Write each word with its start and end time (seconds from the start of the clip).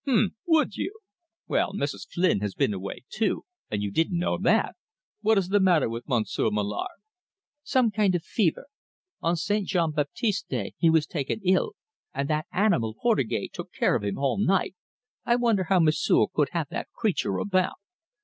"H'm! 0.07 0.31
Would 0.47 0.77
you? 0.77 0.99
Well, 1.47 1.73
Mrs. 1.73 2.07
Flynn 2.09 2.39
has 2.39 2.55
been 2.55 2.73
away 2.73 3.03
too 3.11 3.45
and 3.69 3.83
you 3.83 3.91
didn't 3.91 4.17
know 4.17 4.35
that! 4.39 4.75
What 5.21 5.37
is 5.37 5.49
the 5.49 5.59
matter 5.59 5.87
with 5.89 6.07
Monsieur 6.07 6.49
Mallard?" 6.49 7.03
"Some 7.61 7.91
kind 7.91 8.15
of 8.15 8.23
fever. 8.23 8.65
On 9.21 9.35
St. 9.35 9.67
Jean 9.67 9.91
Baptiste's 9.91 10.41
day 10.41 10.73
he 10.79 10.89
was 10.89 11.05
taken 11.05 11.39
ill, 11.45 11.73
and 12.15 12.27
that 12.31 12.47
animal 12.51 12.95
Portugais 12.99 13.49
took 13.53 13.71
care 13.73 13.95
of 13.95 14.03
him 14.03 14.17
all 14.17 14.43
night 14.43 14.73
I 15.23 15.35
wonder 15.35 15.65
how 15.65 15.79
M'sieu' 15.79 16.25
can 16.35 16.45
have 16.51 16.69
the 16.69 16.85
creature 16.95 17.37
about! 17.37 17.75